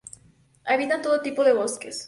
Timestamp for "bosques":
1.53-1.97